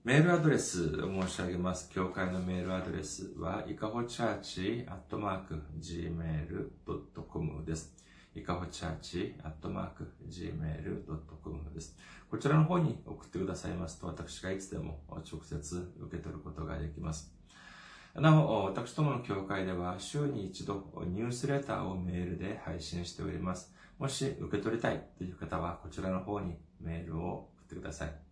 [0.03, 1.91] メールアドレスを申し上げます。
[1.91, 7.95] 教会のメールアドレスは、いかほチャーチアットマーク gmail.com です。
[8.41, 11.97] いかほチャーチアットマーク gmail.com です。
[12.31, 17.33] こちらの方に送ってくださいますと、私がいつでも直接受け取ることができます。
[18.15, 23.75] なお、私どもの教会では週に一度ニュースレターをメールで配信しております。
[23.99, 28.30] もし受け取りたいという方はこちらの方にメールを送ってください。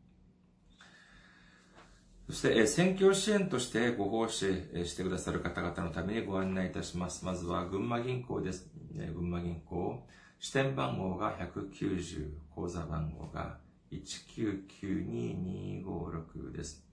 [2.29, 7.25] そして、選挙支援としてご奉仕してくださる方々のためにご案内いたします。
[7.25, 8.71] まずは群馬銀行です。
[8.93, 10.07] 群馬銀行、
[10.39, 13.57] 支店番号が190、口座番号が
[13.91, 16.87] 1992256です。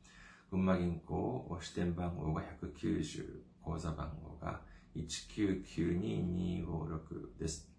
[0.52, 4.61] 群馬銀行支店番号が190、口座番号が
[4.95, 7.69] 1992256です。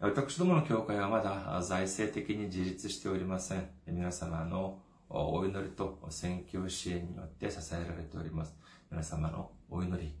[0.00, 3.68] 私どもの教会はまだ財政的に自立しておりません。
[3.86, 8.56] 皆様のお祈りと選挙支援によって支えられております。
[8.90, 10.14] 皆様のお祈り、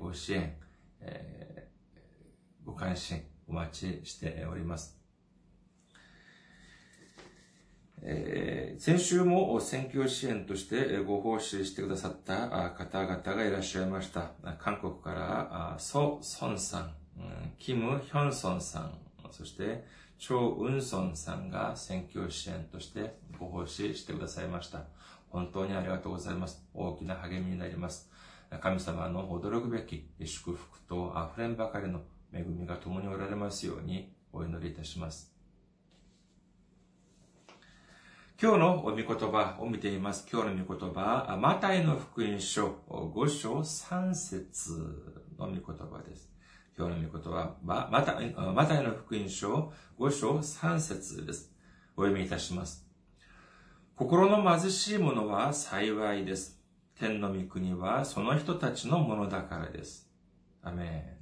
[0.00, 0.56] ご支援、
[2.64, 3.70] ご関心お待
[4.02, 4.98] ちしております。
[8.02, 14.32] えー、先週も選挙支援としてご奉仕してくださった方々がいらっしゃいました。
[14.58, 16.94] 韓国からソ・ソンさん、
[17.58, 18.98] キム・ヒョンソンさん、
[19.30, 19.84] そして、
[20.18, 24.84] チョ・ウンソンさんが選挙支援としてご奉仕してくださいました。
[25.30, 26.64] 本当にありがとうございます。
[26.74, 28.10] 大きな励みになります。
[28.60, 32.00] 神様の驚くべき祝福と溢れんばかりの
[32.32, 35.32] 恵みが共におられますようにお祈りいたします。
[38.40, 40.24] 今日のお御言葉を見ています。
[40.32, 44.70] 今日の御言葉、マタイの福音書5章3節
[45.38, 46.30] の御言葉です。
[46.78, 51.52] 今日の御言葉は、マタイマタイの福音書5章3節です。
[51.96, 52.86] お読みいたします。
[53.96, 56.60] 心の貧しい者は幸いです。
[56.94, 60.08] 天の御国はその人たちのものだからです。
[60.62, 61.17] アメン。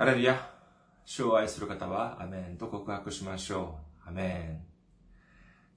[0.00, 0.50] ハレルヤ。
[1.04, 4.08] 主を愛する方は、アメンと告白しましょう。
[4.08, 4.64] アメン。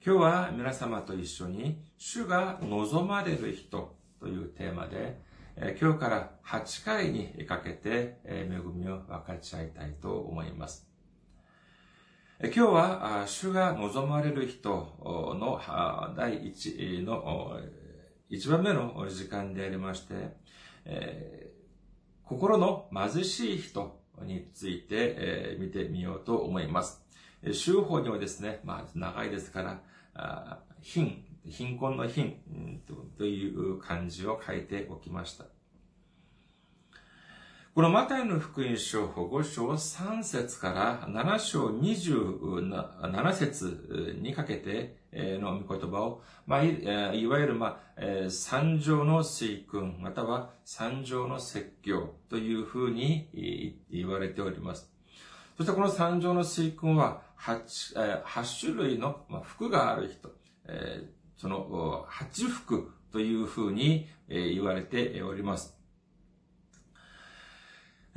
[0.02, 5.20] 今日は皆様と一緒に、主が望まれる人というテーマで、
[5.78, 10.88] 今日から8回にかけて恵みを分かち合いたいと思います。
[12.40, 14.70] 今日は、主が望まれる人
[15.38, 15.60] の
[16.16, 17.60] 第一の
[18.30, 21.52] 一番目の時間でありまして、
[22.22, 27.02] 心の貧しい人について見てみようと思います。
[27.52, 29.80] 州法にはですね、まあ長いですか
[30.14, 32.36] ら、貧、貧困の貧
[33.18, 35.46] という漢字を書いておきました。
[37.74, 53.28] このマタイの福音書5章3節から7章27節にかけての御言葉を、まあ、いわゆる、まあ、三条の水訓、または三条の説教というふうに
[53.90, 54.90] 言われております。
[55.56, 60.30] そしてこの三条の水訓は 8, 8種類の服がある人、
[61.36, 65.78] その8服というふうに言われております。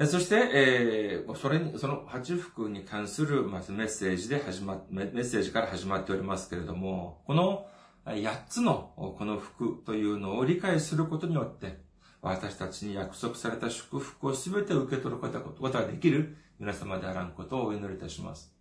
[0.05, 7.65] そして、えー、それに、その八福に関する、まずメッセージで始ま、メッセージから始まっておりますけれども、この
[8.05, 11.79] 8つのこの福というのを理解することによって、
[12.21, 18.53] 私たちに約束された祝福をすべて受け取ることができる皆様であらんことをお祈りいたします。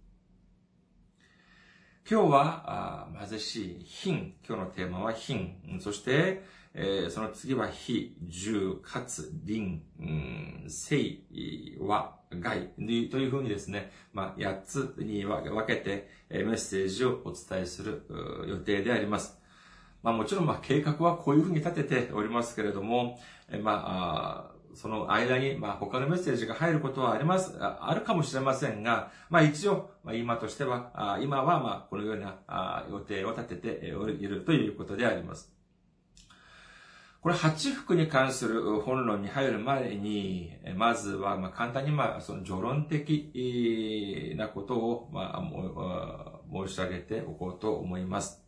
[2.09, 6.45] 今日は貧しい貧、今日のテーマは貧、そして、
[6.79, 11.21] えー、その次は非、十、かつ、輪、うん、聖、
[11.81, 12.83] 和、外と
[13.19, 18.03] いうふうにですね、まあ、8つに分けて、メッセージをお伝えする
[18.47, 19.41] 予定であります。
[20.03, 23.19] まあもちろん、まあ計画はこういうふうに立てておりますけれども、
[23.63, 35.56] まあ、その間に、まあ、他のメッセージが入ることはあります、あるかもしれませんが、まあ、一応、まあ、今としては、今は、まあ、このような予定を立てているということであります。
[37.27, 45.43] これ、八福に関する本論に入る前に、まずは、ま、簡単に、まあ、その序論的なことを、ま、
[46.69, 48.45] 申し上げておこうと思います。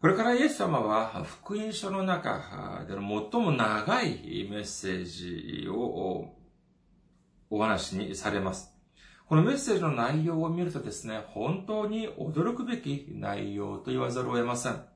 [0.00, 3.00] これからイエス様は福音書の中での
[3.32, 6.36] 最も長いメッセージを
[7.50, 8.72] お話にされます。
[9.28, 14.95] このメッセージの内容を見るとですね、本当に驚くべき内容と言わざるを得ません。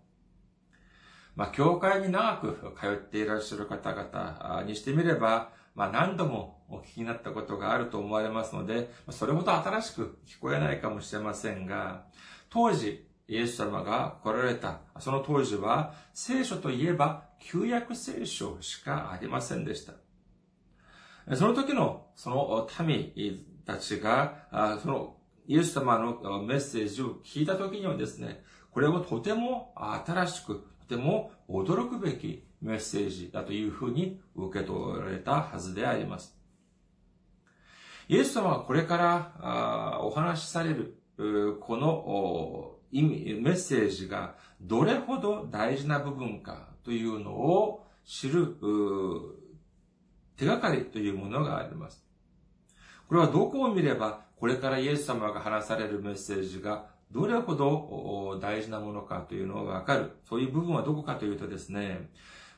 [1.40, 12.04] まあ、教会に長く通っていらっしゃる方々にしてみれば、まあ、何度もお聞きになったことがあると思われますので、それほど新しく聞こえないかもしれませんが、
[12.50, 19.94] 当時、イエス様が来られた、その当時は聖書といえば旧約聖書しかありませんでした。
[21.36, 25.16] その時のその民たちが、その
[25.46, 29.72] イエス様のメッセージを聞いた時にはですね、これをとても
[30.06, 36.36] 新しく、とても驚くべきメッセージだというふうに受け取られたはずであります。
[38.08, 40.96] イエス様はこれからお話しされる、
[41.60, 48.56] この意味、メッセージがどれほど大事な部分かというのを知る
[50.36, 52.04] 手がかりというものがあります。
[53.06, 60.12] これはどこを見れば、これからイエス様が話されるメッセージがどれほど大事なものかというのがわかる。
[60.28, 62.08] そういう部分はどこかというとですね、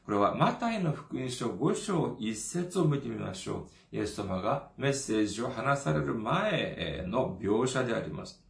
[0.04, 3.96] これはマタイの福音書5章1節を見てみましょう。
[3.96, 8.43] イエス様がメッセージを話される前の描写であります。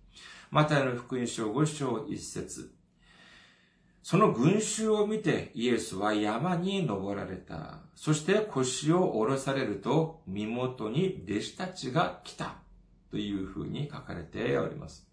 [0.50, 2.74] マタイの福音書5章1節
[4.02, 7.78] その群衆を見てイエスは山に登られた。
[7.94, 12.56] そして腰を下ろされると身元に弟子たちが来た。
[13.12, 15.06] というふうに書かれております。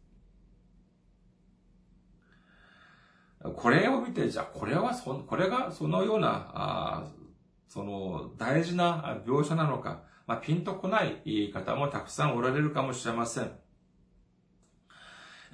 [3.43, 7.07] これを見て、じゃあこれはそ、これがそのような、あ
[7.69, 13.51] その大事な描写なのか、まあ、ピンとこない方もたくさんおられるかもしれません。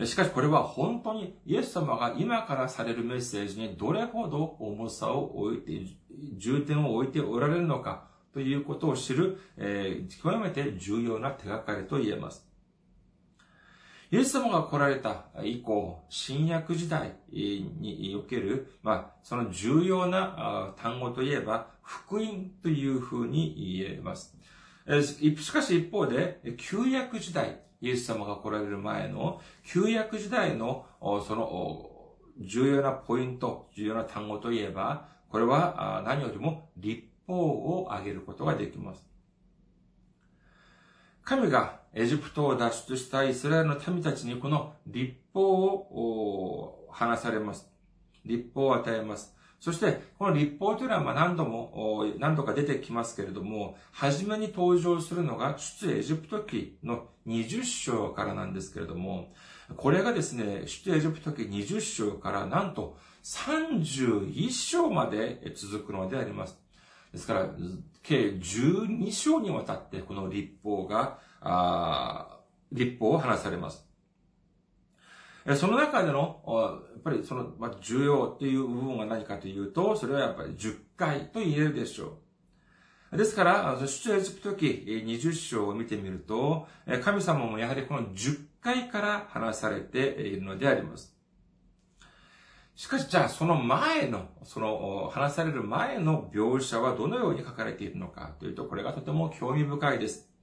[0.04, 5.96] しかしこれは本当にイエス様が今からされるメッセージにどれほど重さを置いて、
[6.38, 12.46] 重点を置いておられるのかということを知る、えー、極めて重要な手がかりと言えます。
[14.16, 24.38] イエス様が来られた以降、新約時代における、まあ、その重要な単語といえば、福音というふうに言えます。
[25.12, 31.90] しかし一方で、旧約時代、イエス様が来られる前の旧約時代のその
[32.40, 37.36] 重要なポイント、重要な単語といえば、これは何よりも立法
[37.82, 39.06] を挙げることができます。
[41.26, 47.70] 神がエジプトを脱出したイスラエルの民たちにこの立法を話されます。
[48.26, 49.34] 立法を与えます。
[49.62, 59.32] そして、この立法というのは何度も、何度か出てきますけれども、初めに登場するのが出エジプト記の20章からなんですけれども、
[59.78, 66.60] これがですね、出エジプト記20章からなんと31章まで続くのであります。
[67.14, 67.50] ですから、
[68.04, 71.20] 計12章にわたってこの立法が、
[72.72, 73.86] 立法を話されます。
[75.56, 76.42] その中での、
[76.94, 82.18] やっぱりその、ま、重要っていう部分が何かというと、それはやっぱり10回と言えるでしょ
[83.14, 83.18] う。
[83.18, 86.68] ですから、出エジプト記20章を見てみると、
[87.04, 91.16] 神様もやはりこの10回から話されているのであります。
[92.76, 100.35] しかし、じゃあ、その前の、その、話される前の描写はどのように書かれているのかというと、これがとても興味深いです。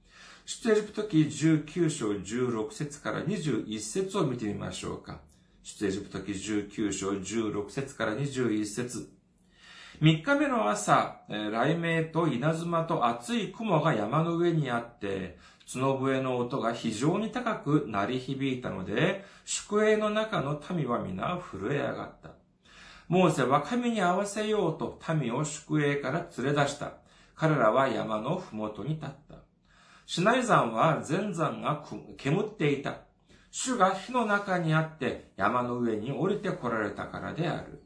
[0.45, 5.21] 出エジプト記19章16節から21節を見てみましょうか。
[5.63, 9.09] 出エジプト記19章16節から21節
[10.01, 15.37] 3日目の朝、雷鳴と稲妻と厚い雲が山の上にあって、
[15.71, 22.31] 角笛の音が非常に高く鳴り響いたので、宿営の中の民は皆震え上がった。
[23.07, 26.95] モーセは神に合わせようと民を宿営から連れ出した。
[27.33, 29.42] 彼らは山のふもとに立った。
[30.05, 31.83] シナイ山は全山が
[32.17, 32.97] 煙っていた。
[33.51, 37.83] 主が火の中にあって山の上に降りて来られたからである。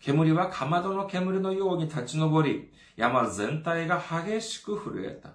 [0.00, 5.30] 煙はかまどの煙のように立ち上り、山全体が激しく震えた。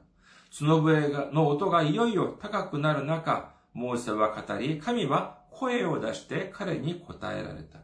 [0.57, 7.79] 角笛の音がいよいよ高くなる中、モーセは語り、神は声を出して彼に答えられた。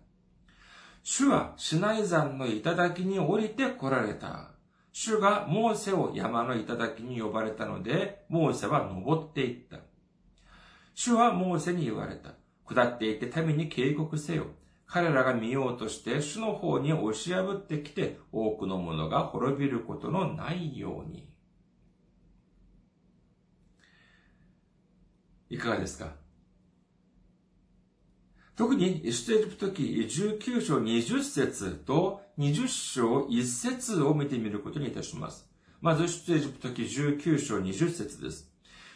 [1.04, 4.52] 主はシナイ山の頂に降りて来られた。
[5.00, 9.78] 主がモーセを山の頂に呼ばれたので、モーセは登っていった。
[10.96, 12.32] 主はモーセに言われた。
[12.66, 14.48] 下っていって民に警告せよ。
[14.88, 21.30] 彼らが見ようとして主の方に押し破ってきて多くの者が滅びることのないように。
[25.52, 26.16] いかがですか？
[28.56, 35.48] 特に出エジプト記19章20節と20章1節を見てみることにいたします。
[35.82, 38.52] まず出エジプト記19章20節です。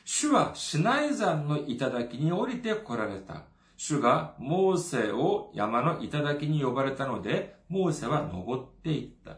[0.05, 3.43] 主はシナイ山の頂に降りて来られた。
[3.77, 9.37] 主がモーセを山の頂に呼ばれたので、モーセは登っていった。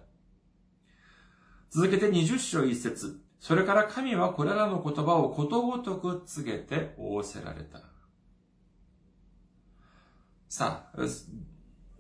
[1.70, 7.82] 続けて20章1節それから神はこれらの言葉をことごとく告げて仰せられた。
[10.50, 10.98] さあ、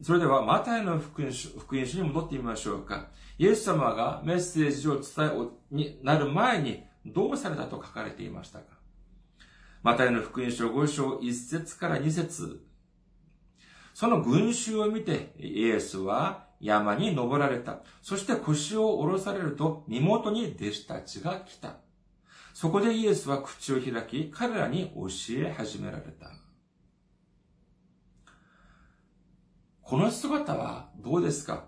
[0.03, 3.07] それではマタイの福音書福音書に戻ってみましょうか。
[3.37, 8.65] イエス様がメッセージを伝え、になる前にどうされたと書かれていましたか
[9.81, 12.65] マタイの福音書5章1節から2節
[13.93, 17.79] その群衆を見てイエスは山に登られた。
[18.01, 21.77] そして腰を下ろされると身元に弟子たちが来た。
[22.53, 25.07] そこでイエスは口を開き、彼らに教
[25.37, 26.42] え始められた。
[29.93, 31.65] この姿はどうですか？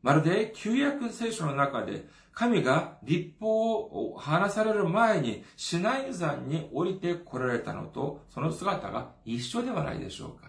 [0.00, 10.48] まるで旧約聖書の中で神が立法を話される前にシナイ山に降りて来られたのとその姿が一緒ではないでしょうか。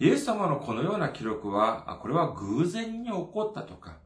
[0.00, 3.96] イエス様のこのような記録は、これは偶然に起こったとか、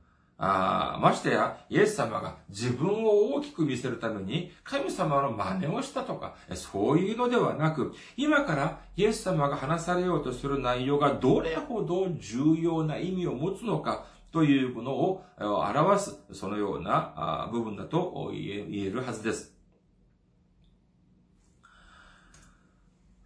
[0.43, 19.55] あましてや、イエス様が自分を大きく見せるために神様の真似をしたとか、そういうのではなく、今からイエス様が話されようとする内容がどれほど重要な意味を持つのかというものを表す、そのような部分だと言えるはずです。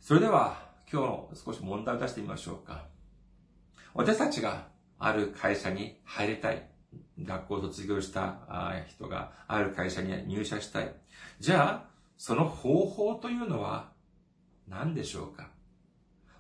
[0.01, 0.57] それでは、
[0.93, 2.87] 今日の少し問題を出してみましょうか。
[3.95, 4.67] 私たちが
[4.99, 6.74] ある会社に入りたい。
[7.23, 8.39] 学校を卒業した
[8.89, 10.95] 人がある会社に入社したい。
[11.41, 13.93] じゃあ、その方法というのは
[14.69, 15.49] 何でしょうか？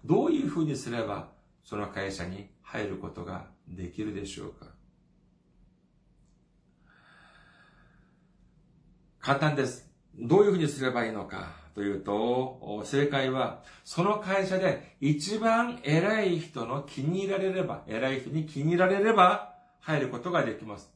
[0.04, 1.28] どういうふうにすれば
[1.64, 4.66] その会社に入ることができるでしょうか？
[9.20, 9.90] 簡単です。
[10.16, 19.53] どういうふうにすればいいのかというと、正解は、その会社で一番偉い人の気に入られれば、偉い人に気に入られれば
[19.84, 20.92] 入ることができます。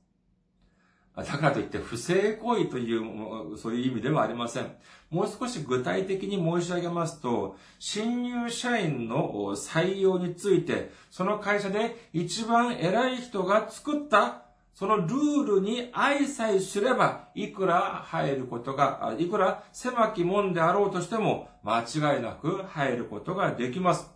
[1.16, 4.72] だからといって不正行為という、そういう意味ではありません。
[5.10, 14.42] もう少し具体的に申し上げますと、新入社員の採用について、その会社で一番偉い人が作った
[14.78, 24.08] そのルールに愛さえすれば、いくら入ることが、いくら狭き門であろうとしても、間違いなく入ることができます。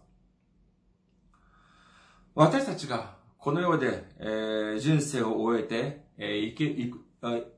[2.37, 6.65] 私たちがこの世で、えー、人生を終えて、えー、いけ、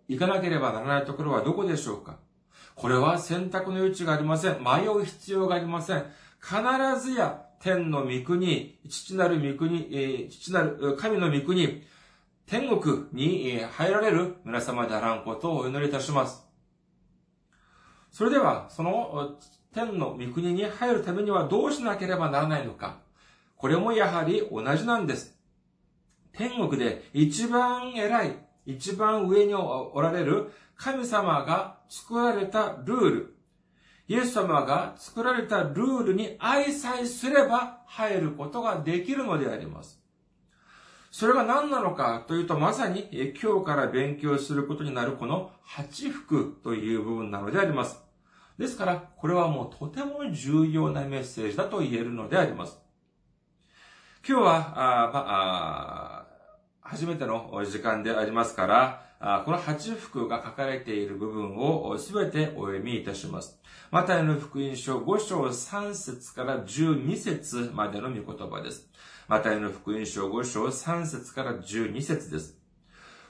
[0.09, 2.17] 行かなければならないところはどこでしょうか？
[2.75, 4.65] これは選択の余地がありません。
[4.65, 6.07] 迷う必要がありません。
[6.41, 6.57] 必
[7.05, 11.83] ずや天の御国、父なる御国、えー、父なる神の御国、
[12.47, 16.47] 天国に入られる皆様であらんことをお祈りいたします。
[18.11, 19.35] それでは、その
[19.75, 23.01] 天の御国に入るためにはどうしなければならないのか？
[23.59, 25.34] これもやはり同じなんです。
[26.37, 28.37] 天国で一番偉い、
[28.67, 33.37] 一番上におられる神様が作られたルール。
[34.07, 40.05] イエス様が作られたルールに愛さえすれば入ることができるのであります。
[41.11, 43.09] それが何なのかというと、まさに
[43.41, 48.03] 今日から勉強することになるこの八福という部分なのであります。
[48.59, 52.79] ですから、これはもうとても重要なメッセージだと言えるのであります。
[54.27, 56.14] 今日は、あまあ、
[56.87, 63.59] 初めての時間でありますから、この八福が書かれている部分をすべてお読みいたします。
[63.91, 68.87] マタイの福音書5章3節から12節までの御言葉です。
[69.29, 72.59] マタイの福音書5章3節から12節です。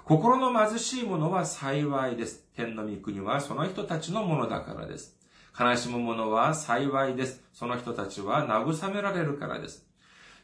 [0.05, 2.45] 心の貧しい者は幸いです。
[2.57, 5.17] 天の御国はその人たちのものだからです。
[5.59, 7.41] 悲しむ者は幸いです。
[7.53, 9.87] その人たちは慰められるからです。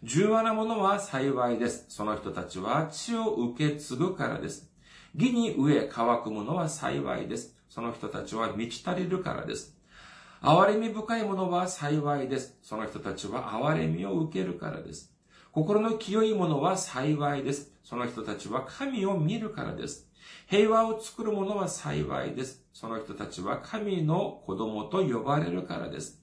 [0.03, 1.85] 柔和なものは幸いです。
[1.91, 4.71] その人たちは血を受け継ぐからです。
[5.15, 7.55] 義に飢え乾くものは幸いです。
[7.69, 9.77] その人たちは満ち足りるからです。
[10.41, 12.57] 憐れみ深いものは幸いです。
[12.63, 15.13] その人たちは憐れみを受けるからです。
[15.53, 17.71] 心の清いものは幸いです。
[17.85, 20.09] その人たちは神を見るからです。
[20.47, 22.65] 平和を作る者は幸いです。
[22.73, 26.20] その人たちは神の子供と呼ばれるからです。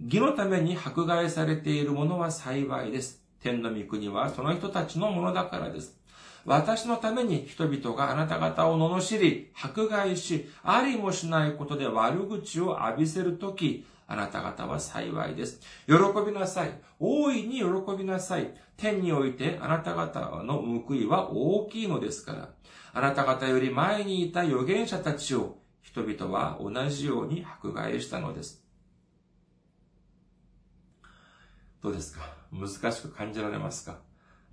[0.00, 3.22] 義のために迫害されている者は幸いです。
[3.40, 5.96] 天の御国はその人たちのものだからです。
[6.44, 15.60] 私のために人々があなた方を罵り、迫害し、ありもしないことで悪口を浴びせるとき、あなた方は幸いです。
[15.86, 15.94] 喜
[16.26, 16.78] びなさい。
[16.98, 17.64] 大いに喜
[17.96, 18.52] びなさい。
[18.76, 22.48] 天においてあなた方の報いは大きいのですから。
[22.92, 28.63] あなた方より前にいた預言者たちを人々は同じように迫害したのです。
[31.84, 32.22] どうですか？
[32.50, 33.98] 難しく感じられますか？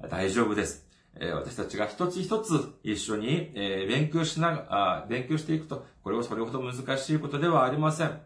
[0.10, 0.86] 大丈夫です。
[1.18, 8.20] 私たちが一つ一つ一緒に勉強しながら勉強していくと、これはそれほど難しいことではありません。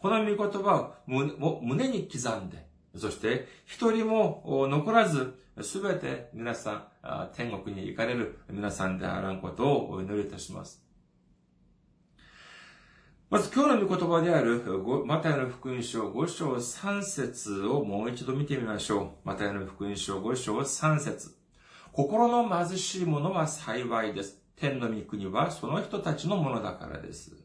[0.00, 6.72] この御言葉を胸に刻んで、そして一人も残らず、すべて皆さ
[7.04, 10.82] ん、天国に行かれる皆さんであらんことをお祈りいたします。
[13.30, 14.62] まず今日の御言葉である、
[15.04, 19.08] マタイの福音書5章3節をもう一度見てみましょう。
[19.22, 21.34] マタイの福音書5章3節
[21.92, 24.38] 心の貧しい者は幸いです。
[24.56, 27.36] 天の御国はその人たちのものだからです。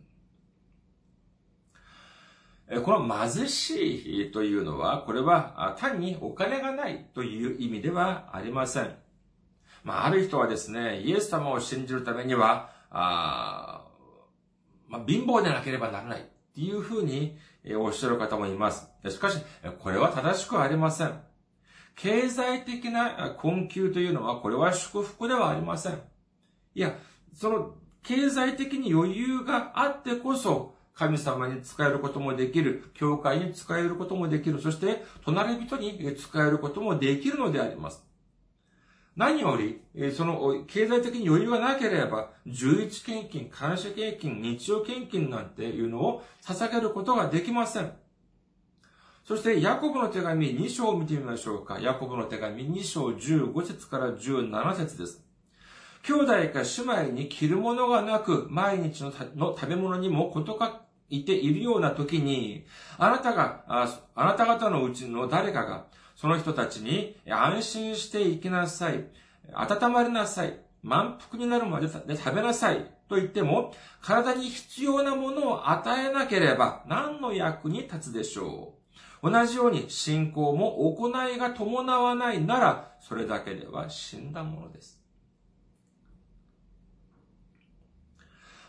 [2.86, 8.96] この貧しいというのは、これは単にお金がないという意味ではありません。
[9.84, 12.72] まあ、ある人はですね、イエス様を信じるためには、
[14.94, 16.24] まあ、貧乏でなければならないっ
[16.54, 17.36] ていうふうに
[17.80, 18.88] おっしゃる方もいます。
[19.10, 19.40] しかし、
[19.80, 21.20] これは正しくありません。
[21.96, 26.00] 経済的な困窮というのは、これは祝福ではありません。
[26.76, 26.96] いや、
[27.34, 27.74] その
[28.04, 38.06] 経済的に余裕があってこそ、神様に使えることもできる、教会に使えることもできる、そして隣人に使えることもできるのであります。
[39.16, 47.92] 何より、その経済的に余裕がなければ、11献金、感謝献金、日曜献金なんていうのを捧げることができません。
[49.26, 51.80] そして、ヤコブの手紙2章を見てみましょうか。
[51.80, 55.24] ヤコブの手紙2章15節から17節です。
[56.02, 62.66] 兄弟か姉妹に着るものがなく、毎日の食べ物にもことかいているような時に、
[62.98, 69.06] あなたが、ああなた方のうちの誰かが、その人たちに安心して生きなさい。
[69.54, 70.58] 温まりなさい。
[70.82, 72.86] 満腹になるまで食べなさい。
[73.10, 78.74] と言っても、体に必要なものを与えなければ何の役に立つでしょ
[79.24, 79.32] う。
[79.32, 85.02] 同じように信仰も行いが伴わないなら、それだけでは死んだものです。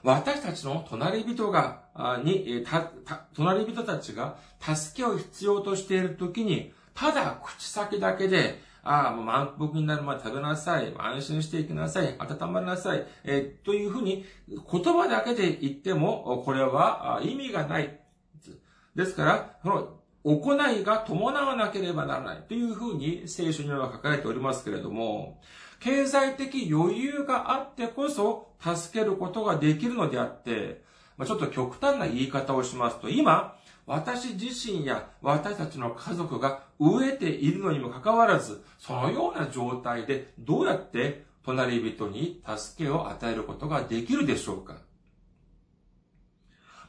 [0.05, 1.85] 私たちの隣人が、
[2.23, 10.95] に、た、た、隣人たちが助けを必要としているときに、ただ口先だけで、ああ、もう満腹になるまで食べなさい。
[10.99, 12.17] 安心していきなさい。
[12.19, 13.07] 温まりなさい。
[13.25, 17.99] えー、というふうに、言葉だけで言っても、これは意味がない。
[18.95, 25.41] ですから、その、行いが伴わなければならないというふうに聖書には書かれておりますけれども、
[25.81, 30.83] 経済的余裕があってこそ助けることができるのであって、
[31.19, 33.55] まあちょっと極端な言い方をしますと、今、
[33.87, 44.79] 私自身や私たちの家族が飢えているのにもかかわらず、そのような状態でどうやって隣人に助けを与えることができるでしょうか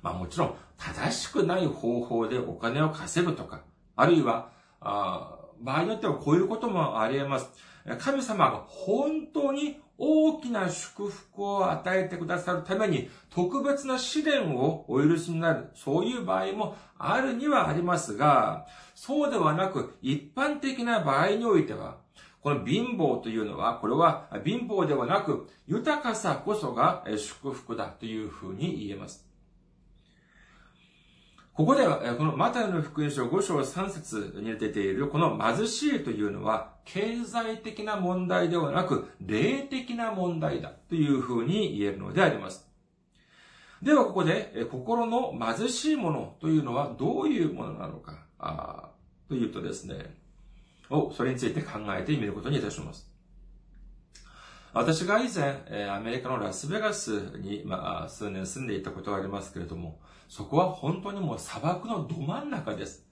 [0.02, 3.64] まあもちろん、正しくない方法でお金を稼ぐとか、
[3.96, 7.50] あるいは、あ場合によってはこういうこともあり得ます。
[8.00, 21.98] 神様が本当に大きな祝福を与えてくださるために特別な試練をお許しになる、そういう場合もあるにはありますが、そうではなく一般的な場合においては、
[22.42, 29.25] この貧乏というのは、これは貧乏ではなく豊かさこそが祝福だというふうに言えます。
[31.56, 42.70] ここでは、このマタイの福音書5章3節に出ている、この貧しいというのは、経済的な問題ではなく、霊的な問題だというふうに言えるのであります。
[43.82, 48.92] では、ここで、心の貧しいものというのはどういうものなのか、
[49.30, 50.14] というとですね、
[50.90, 53.10] を、それについて考えてみることにいたします。
[54.76, 63.08] 私が以前、アメリカのラスベガスに、まあ、数年住んでいたことがありますけれども、そこは本当にもう砂漠のど真ん中です。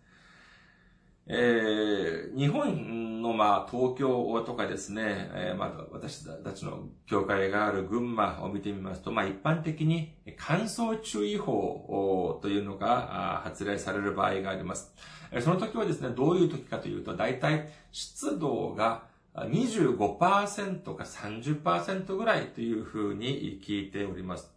[1.26, 14.94] えー、日本の、まあ、東京とかですね、えー、まあ、私たちの教会がある群馬を見てみますと、まあ、一般的に乾燥注意報というのが発令される場合があります。
[15.40, 24.52] その時はですね、どういう時かというと、大体湿度が25%か30%ぐらいというふうに聞いております。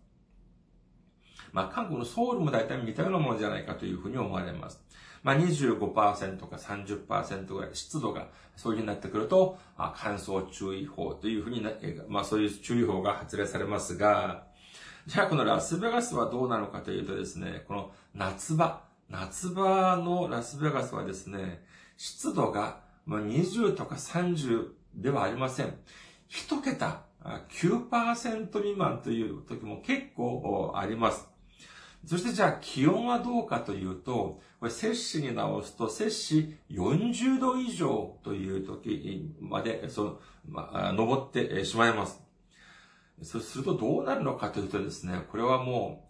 [1.52, 4.84] まあ、韓国のソウルも大体似たようなものじゃないかというふうに思われます。
[5.22, 11.70] まあ、25%か30%ぐらい湿度がそういうふうになってくると、乾燥注意報というふうにな、
[12.08, 14.44] まあ、そういう注意報が発令されますが、
[15.06, 21.64] じゃあこのラスベガスはどうなのかというとですね、この夏場、夏場のラスベガスはですね、
[21.96, 25.74] 湿度が20とか30ではありません。
[26.28, 27.04] 一桁
[27.50, 31.28] 9%未満という時も結構あります。
[32.04, 42.22] そしてじゃあ気温はどうかというと、これ摂氏に直すと摂氏40度以上という時まで、その、まあ、登ってしまいます。
[43.22, 46.08] そうするとどうなるのかというとですね、これはも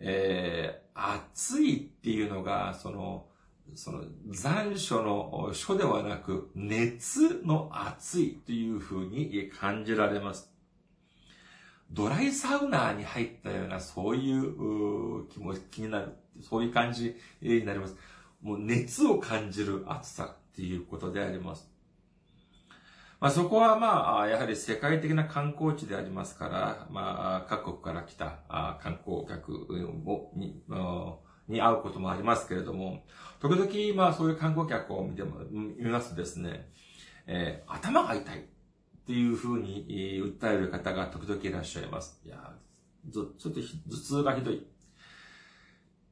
[0.00, 3.26] えー、暑いっていうのが、その、
[3.74, 10.50] その残暑の暑ではなく、熱の暑いというふうに感じられます。
[11.90, 16.16] ドライサウナーに入ったような、そういう気も気になる。
[16.42, 17.96] そういう感じになります。
[18.42, 21.70] もう熱を感じる暑さっていうことであります。
[23.18, 28.40] まあ、そこはまあ、やはり世界的な観光地でありますから、まあ、各国から来た
[28.82, 29.66] 観光客
[30.06, 30.62] をに
[31.48, 33.04] に会うこともありますけれども、
[33.40, 36.68] 時々、まあ、そういう観光客を見ても、見ますとですね、
[37.26, 38.42] えー、頭が痛いっ
[39.06, 42.20] ていうふうにえ訴える方が時々いらっしゃいます。
[42.24, 42.54] いや、
[43.12, 43.62] ちょっと頭
[43.96, 44.66] 痛がひどい。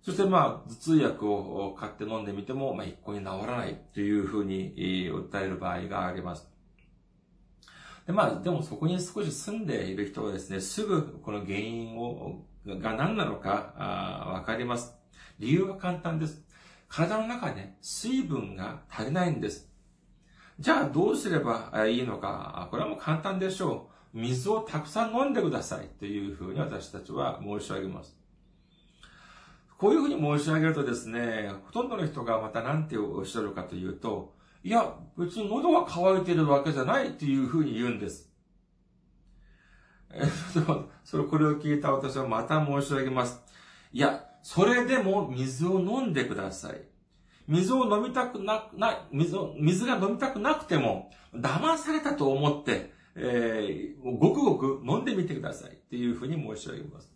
[0.03, 6.47] そしてまあ、頭痛薬を買って飲んでみても、まあ、一向に治らないというふうにえ訴える場合があります。
[8.07, 13.75] で、まあ、でもそこに少し住んでいる人はですね、すぐこの原因を、が何なのか、
[14.35, 14.95] わかります。
[15.39, 16.43] 理由は簡単です。
[16.89, 19.69] 体の中で水分が足りないんです。
[20.61, 22.69] じゃあどうすればいいのか。
[22.71, 24.19] これはもう簡単でしょう。
[24.19, 28.17] 水をたくさん飲んでくださいというふうに私たちは申し上げます。
[29.77, 38.31] こういうふうに申し上げるとですね、ほとんどの人がまた何ておっしゃるかというと、いや、別に喉が渇いているわけじゃないというふうに言うんです。
[40.11, 40.23] え
[41.05, 43.43] それ、これを聞いた私はまた申し上げます。
[43.93, 46.83] いや、それでも水を飲んでください。
[47.49, 57.11] 水を飲みたくな、な、水を、水が飲みたくなくても、騙されたと思って、えー、ごくごく飲んでみてくださいっていうふうに申し上げます。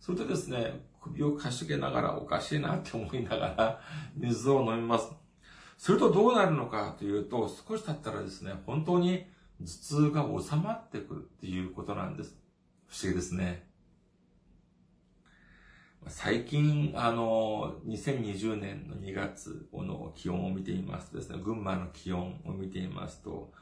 [0.00, 3.80] それとですね、首をかしげながらおかしいなって思いながら
[4.18, 5.12] 水を飲みます。
[5.78, 9.24] するとどうなるのかというと、少し経ったらですね、本当に
[9.60, 12.36] 頭痛が収まってくるっていうことなんです。
[12.88, 13.65] 不思議ですね。
[16.08, 23.52] 最近、あの、2020年の2月の気温を見ていますとですね、群馬の気温を見ていますと、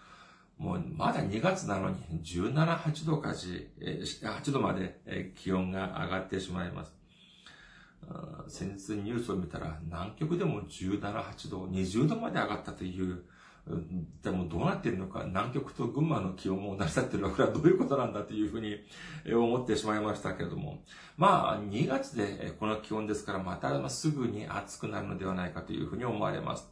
[0.58, 6.94] もうまだ2月なのに17、8度かじ、8度まで気温が上がってしまいます。
[8.46, 13.24] 先日ニュースを見たら南極でも17、8度、20度まで上がったという
[14.22, 18.76] でもどうなってるのか、南極と群馬の気温も同じだっていうのは、これはどういうことなんだというふうに
[19.34, 20.82] 思ってしまいましたけれども。
[21.16, 26.70] まあ、2月でこの気温ですから、またすぐに暑くなるのではないかというふうに思われます。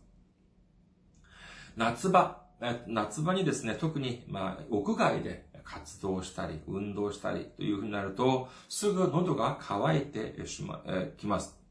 [1.76, 2.42] 夏場、
[2.86, 11.61] 夏場にですね、特に、まあ、屋外で活動したり、運動したりというふうになると、すぐ喉が渇いてしま、えきます。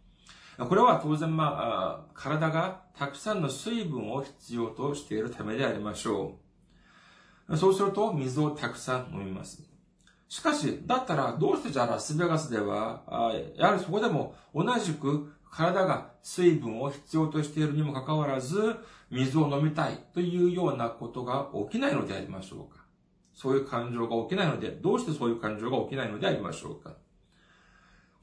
[0.68, 6.38] これは当然、まあ、体がたくさんの水分を必要としているためでありましょ
[7.50, 7.58] う。
[7.58, 9.64] そうすると、水をたくさん飲みます。
[10.30, 13.04] しかし、だったら、どうしてじゃあラスベガスでは、
[13.56, 18.76] やはりそこでも同じく体が水分を必要としているにもかかわらず、
[19.10, 22.86] 水を飲みたいというようなことが起きないのでありましょうか
[23.34, 26.96] そういう感情が起きないので、どうしてそういう感情が起きないのでありましょうか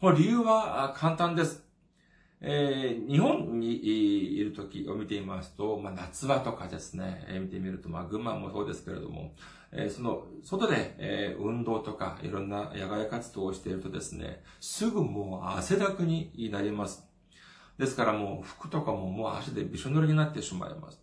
[0.01, 1.68] この理由は簡単です。
[2.41, 9.35] えー、日本にいる時を見ていますと、まあ、夏場とかですね、えー、見てみると、まあ、群馬もそうですけれども、
[9.73, 17.05] えー、その、外で、えー、運動とか、いろんな野外活動をしているとですね、すぐもう汗だくになります。
[17.77, 21.01] ですからもう服とかももう足でびしょ濡れになってしまいます。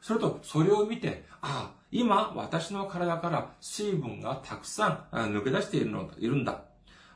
[0.00, 6.62] それと、それを見て、ああ、今、私の体から水分がたくさん抜け出しているのいるんだ。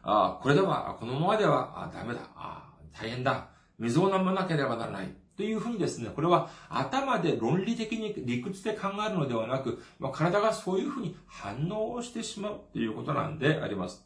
[0.02, 2.20] ああ、これでは、このままでは、あダメだ。
[2.36, 3.53] ああ、大変だ。
[3.78, 5.14] 水を飲まなければならない。
[5.36, 14.04] というふうにですね、これは頭で論理的に理屈で考えるのではなく、まあ、体がそういうふうに反応をしてしまうということなんであります。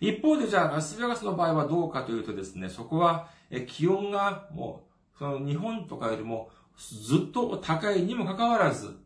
[0.00, 3.28] 一方でじゃあラスベガスの場合はどうかというとですね、そこは
[3.68, 4.82] 気温がも
[5.14, 8.96] う、その日本とかよりもずっと高いにもかかわらず、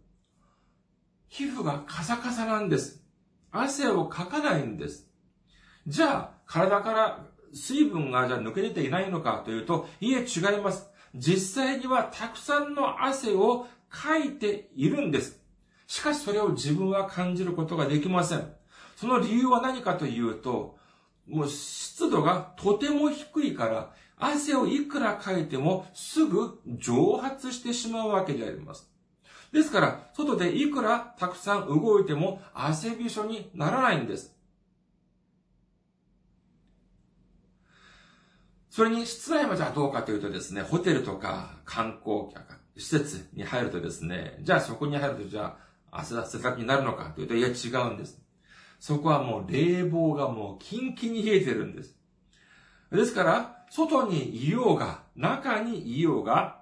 [1.28, 3.02] 皮膚がカサカサなんです。
[3.50, 5.10] 汗をかかないんです。
[5.86, 10.90] じゃあ、体から水分がじゃあ抜け出ていないのかというと、いえ、違います。
[11.14, 15.40] 実際にはたくさんの汗をかいているんです。
[15.86, 18.52] しかしそれを自分は感じることができません。
[18.96, 20.76] その理由は何かというと、
[21.28, 28.90] もう湿度がとても低いから、汗をいくらかいてもすぐ蒸発してしまうわけであります。
[29.52, 34.33] ですから、外でいくらたくさん動いても汗びしょにならないんです。
[38.74, 45.56] それに室内はじゃあどうかというとですね、ホテルとか観光客、施設に入るとですね、じゃあそこに入るとじゃ
[45.92, 48.20] あ汗汗だくになるのかというと、いや違うんです。
[48.80, 51.96] そこはもう冷房がもうキンキンに冷えてるんです。
[52.90, 56.60] ですから、外にいようが、中にいようが、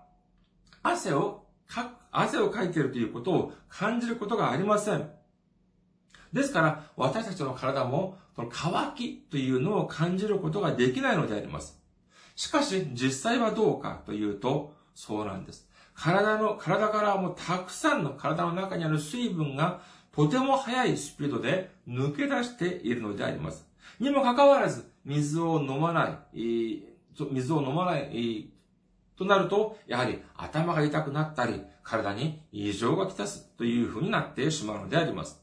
[0.82, 5.08] 汗をか、汗をかいているということを感じることがありません。
[6.34, 11.81] ですから、私たちの体も、その乾きというのを感じることができないのであります。
[12.34, 15.68] しかし、実際はどうかというと、そうなんです。
[15.94, 23.66] 体の、体からもたくさんの体の中にある水分がとても速いスピードで抜け出しているのであります。
[23.98, 26.82] にもかかわらず、水を飲まない、
[27.30, 28.50] 水を飲まない、
[29.16, 35.42] となると、やはり頭が痛くなったり、体に異常がきたすというふうになってしまうのであります。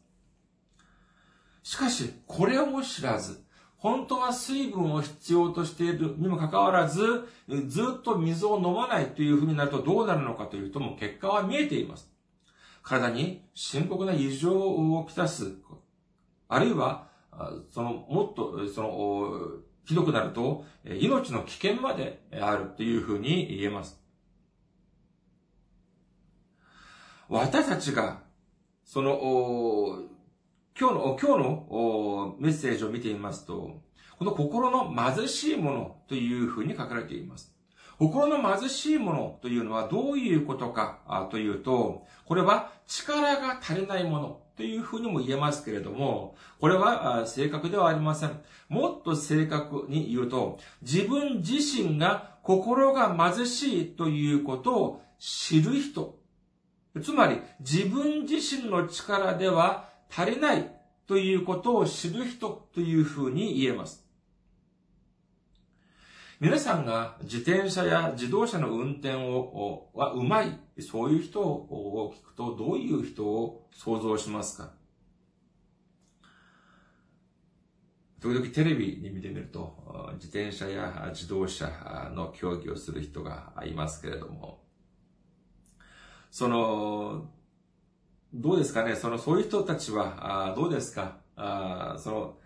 [1.63, 3.43] しかし、これをも知らず、
[3.79, 7.29] 本当は水分を必要としているにもかかわらず、
[7.67, 12.11] ずっと水を飲まないというふうになるとどうなるのかというと、も結果は見えています。
[12.83, 15.55] 体に深刻な異常をきたす。
[16.49, 17.07] あるいは、
[17.71, 24.01] その、もっと、その、ひどくなると、命の危険まであるというふうに言えます。
[27.29, 28.23] 私たちが、
[28.83, 30.08] その、
[30.79, 33.81] 今日の、今日のメッセージを見てみますと、
[34.17, 37.53] この心の貧しいものというふうに書かれています。
[37.97, 48.39] 心の貧しいものというのはどういうことかというと、これは力が足りないものというふうにも言えますけれども、これは正確ではありません。
[48.69, 56.17] もっと正確に言うと、自分自身が心が貧しいということを知る人。
[57.03, 60.71] つまり、自分自身の力では足りない
[61.07, 64.05] ということを知る人というふうに言えます。
[66.39, 74.71] 皆さんが自転車や自動車の運転を、はうまい、そういう人を聞くとどういう人を想像しますか？
[78.21, 84.63] 時々テレビに見てみると、自転車や自動車の競技をする人がいますけれども、
[86.31, 87.31] その、
[88.33, 88.95] どうですかね？
[88.95, 91.17] その、そういう人たちは、あどうですか？
[91.35, 92.37] あその、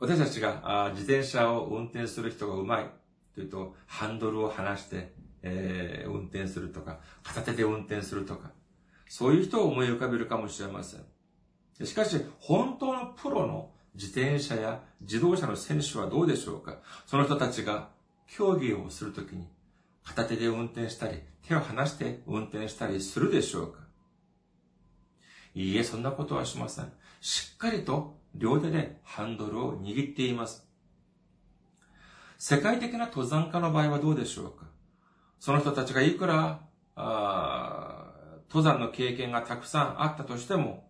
[0.00, 2.86] 私たちがあ自転車を運転する人がうまい。
[3.34, 8.52] というと、ハンドルを離して、えー、運転するとか、片手で運転するとか、
[9.08, 11.86] そういう人を思い浮かべるかもしれません。
[11.86, 16.78] しかし、本当のプロの自転車や自動車の選手はどうでしょうか？
[17.06, 17.90] その人たちが
[18.28, 19.48] 競技をするときに、
[20.04, 23.83] 片手で運転したり、手を離して運転したりするでしょうか？
[25.54, 26.92] いいえ、そんなことはしません。
[27.20, 30.66] しっかりと両手でハンドルを握っています。
[32.38, 34.66] 世界的な登山家の場合はどうでしょうか？
[35.38, 36.60] その人たちがいくら、
[36.96, 40.88] 登山の経験がたくさんあったとしても、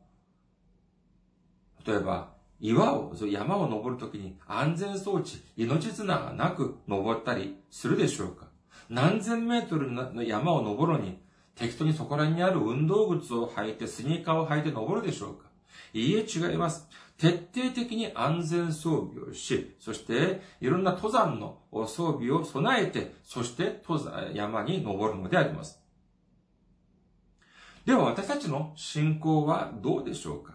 [1.86, 8.46] 例えば、岩を、山を登るときに安全装置、命綱がなく登ったりするでしょうか？
[8.88, 11.22] 何千メートルの山を登るに
[11.56, 15.48] 適当にそこらにある運動靴を履いて、スニーカーを履いて登るでしょうか
[15.92, 16.88] いいえ、違います。
[17.16, 25.80] 徹底的に安全装備をし、そしていろんな登山の装備を備えて、そして登山、山に登るのであります。
[27.86, 30.54] では私たちの信仰はどうでしょうか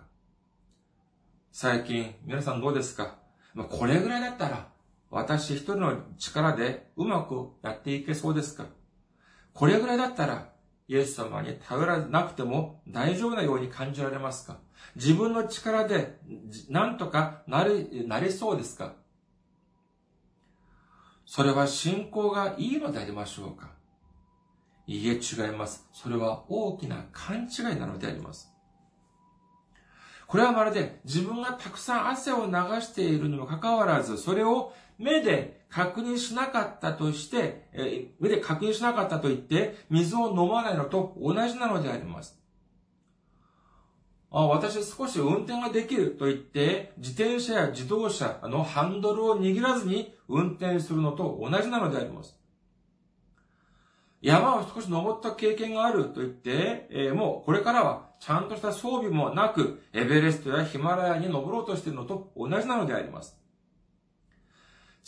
[1.51, 3.19] 最近、皆さんどうですか、
[3.69, 4.67] これぐらいだったら、
[5.09, 8.65] 私一人の力でうまくやっていけそうですか？
[9.53, 10.49] これぐらいだったら、
[10.89, 14.57] イエス様に頼らなくても大丈夫なように感じられますか？
[14.95, 16.17] 自分の力で
[16.67, 18.95] 何とかなり、なりそうですか？
[21.27, 23.69] それは信仰がいいのでありましょうか？
[24.87, 25.87] いいえ、違います。
[25.93, 28.51] それは大きな勘違いなのであります。
[30.25, 42.39] これはまるで自分がたくさん汗を流しているにもかかわらず、それを目で確認しなかったとして、え目で確認しなかったと言って、水を飲まないのと同じなのであります。
[44.31, 52.39] あ私少し運転ができると言って、自転車や自動車のハンドルを握らずに運転するのと同じなのであります。
[54.21, 63.39] 山を少し登った経験があると言って、えー、もうこれからはちゃんとした装備もなく、エベレストやヒマラヤに登ろうとしているのと同じなのであります。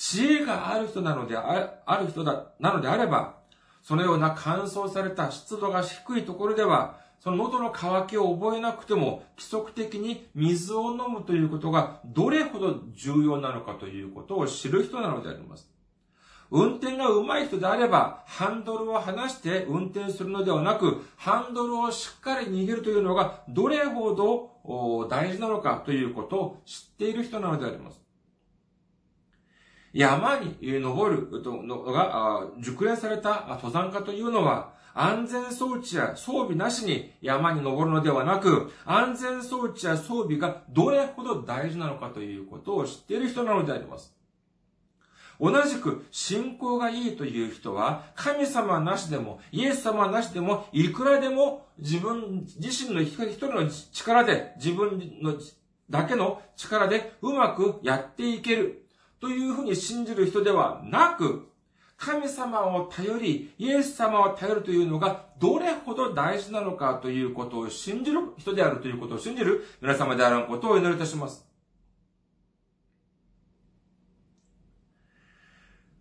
[0.01, 3.35] 知恵がある人なのであ、ある人だ、なのであれば、
[3.83, 15.69] そのような乾燥された湿度が低いところでは、その喉の渇きを覚えなくても、規則的に水を飲むということがどれほど重要なのかということを知る人なのであります。
[16.49, 28.00] 運転が上手い人であれば、ハンドルを離して運転するのではなく、ハンドルをしっかり握るというのがどれほど大事なのかということを知っている人なのであります。
[29.93, 44.13] 山に登るのが熟練された登山家というのは、安全装置や装備なしに山に登るのではなく、安全装置や装備がどれほど大事なのかということを知っている人なのであります。
[45.39, 55.33] 同じく信仰がいいという人は、神様なしでも、イエス様なしでも、いくらでも自分自身の一人の力で、自分の
[55.89, 58.80] だけの力でうまくやっていける
[59.21, 61.47] というふうに信じる人ではなく、
[61.95, 71.45] 神様を頼り、イエス様を頼るというのがどれほど大事なのかということを信じる人であるということを信じる皆様であることをお祈りいたします。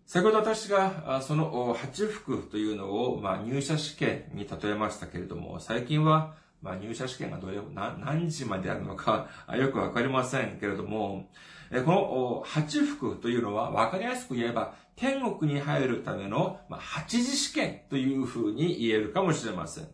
[0.07, 11.29] 先ほど私がその八福というのを、入社試験に例えましたけれども、最近は、まあ、入社試験がどれ、何時まであるのか よくわかりませんけれども、
[11.71, 19.87] この八福というのは分かりやすく言えば天国に入るための八次試験というふうに言えるかもしれません。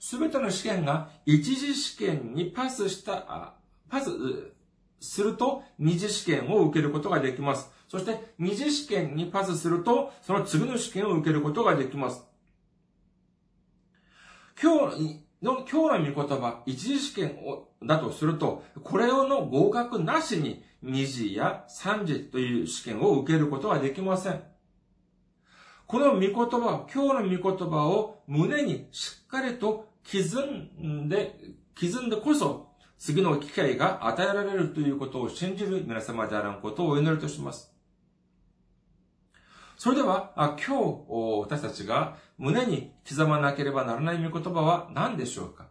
[0.00, 3.54] すべての試験が一次試験にパスした、
[3.88, 4.10] パス
[5.00, 7.70] すると二次試験を受けることができます。
[7.88, 12.26] そして二次試験にパスするとその次の試験を受けることができます。
[14.60, 24.42] 今日の、今日の御言葉、一次試験をだとすると、これをの合格なしに2次や3次という試験を受けることはできません。
[25.86, 30.40] この御言葉、今日の御言葉を胸にしっかりと刻
[30.82, 31.36] んで、
[31.78, 37.73] 刻んでこそ、次の機会が与えられるということを信じる皆様であらんことをお祈りとします。
[39.76, 41.04] それでは、今日、
[41.40, 45.66] 私たちが胸に刻まなければならない御言葉は何でしょうか？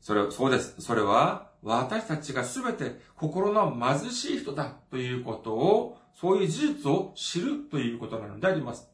[0.00, 0.74] それ、そうです。
[0.80, 8.90] それは、私たちがすべて心の貧しい人だということを、そういう事実を知るということなのであります。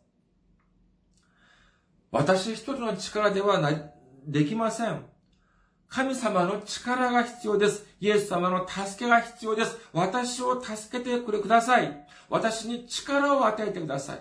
[2.10, 3.92] 私一人の力ではない、
[4.26, 5.04] できません。
[5.90, 7.84] 神様の力が必要です。
[8.00, 9.76] イエス様の助けが必要です。
[9.92, 12.06] 私を助けてくれください。
[12.28, 14.20] 私に力を与えてください。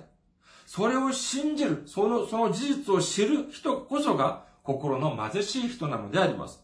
[0.65, 6.63] それを信じる、その、その事実を知る人こそが心の貧しい人なのであります。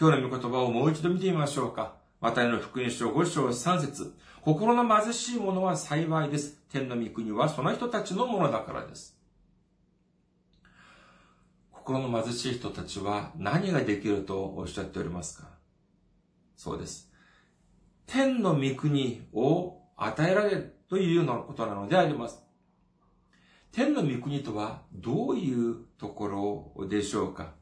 [0.00, 1.94] 今日の御言葉をもう一度見てみましょうか。
[2.20, 6.60] マタイの福音書5章3節心の貧しい者は幸いです。
[6.70, 9.15] 天の御国はその人たちのものだからです。
[11.86, 15.46] 心の貧しい人たちは何ができるとおっしゃっておりますか？
[16.56, 17.12] そうです。
[18.08, 22.42] 天の御国を与えられるというようなことなのであります。
[23.70, 27.52] 天の御国とはどういうところでしょうか？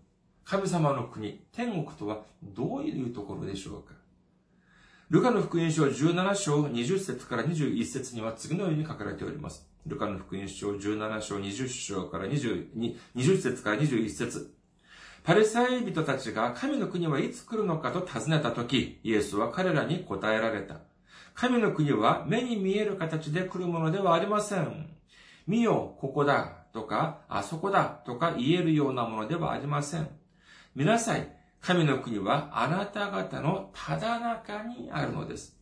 [0.47, 3.93] 神様の国、天国とはどういうところでしょうか？
[5.11, 9.69] ルカの福音書17章20節から21節には次のように書かれております。
[9.87, 14.55] ルカの福音書17章20章から20 20節から21節
[15.25, 20.81] パレサイ人たちが神の国はいつ来るのかと尋ねたとき、イエスは彼らに答えられた。
[21.33, 24.91] 神の国は目に見える形で来るものではありません。
[25.47, 30.09] 見よ、ここだとか、あそこだとか言えるようなものではありません。
[30.75, 31.27] 見なさい。
[31.63, 35.59] 神の国はあなた方のただ中にあるのです。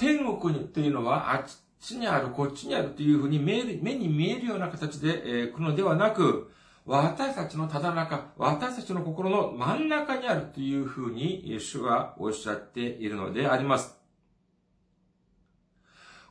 [0.00, 1.42] 天国にというのはあっ
[1.78, 6.50] ちにある、こっちにあるというふうに目に見えるような形で、え来るのではなく、
[6.86, 13.94] 私たちのただ中、私たちの心の真ん中にあるというふうに、主はおっしゃっているのであります。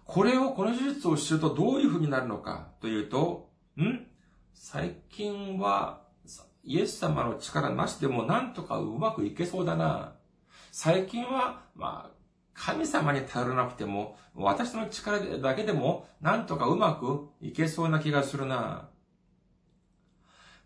[0.03, 4.07] これを、この事実を知るとどういうふうになるのかというと、ん？
[4.55, 6.01] 最近は、
[6.63, 10.15] イエス様の力なしでもなんとかうまくいけそうだな。
[10.71, 12.18] 最近は、まあ、
[12.59, 18.89] 神様に頼らなくても、私の力だけでも、なんとかうまくいけそうな気がするな。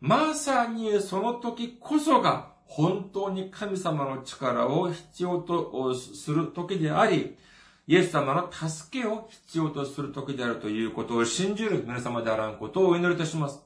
[0.02, 7.38] まさにその時こそが、本当に神様の力を必要とする時であり、
[7.86, 13.62] イエス様の助けを必要とする時であるということを信じる皆様であらんことをお祈りいたします。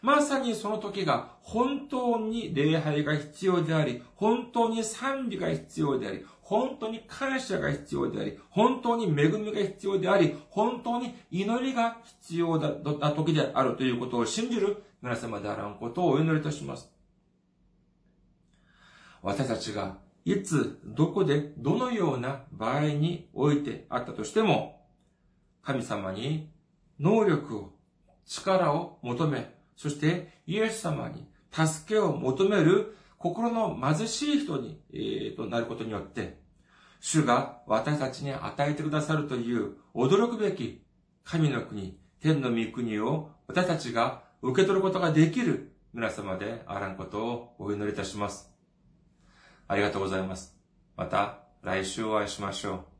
[0.00, 12.70] まさにその時が本当に礼拝が必要であり、本当に賛美が必要であり、本当に感謝が必要であり、本当に恵みが必要であり、本当に祈りが必要だ
[13.10, 16.88] 時であるということを信じる皆様であらんことをお祈りいたします。
[19.22, 24.86] 私たちがいつ、どこで、どのような場合においてあったとしても、
[25.62, 26.52] 神様に
[27.00, 27.72] 能力を、
[28.24, 32.96] 力を求め、そしてイエス様に助けを求める
[33.30, 36.38] 心の貧しい人に、えー、となることによって、
[37.00, 40.82] 主が私たちに与えてくださるという驚くべき
[41.24, 48.52] 神の国、天の御国を私たちが受け取ることができる皆様であらんことをお祈りいたします。
[49.68, 50.56] ありがとうございます。
[50.96, 52.95] また来週お会いしましょう。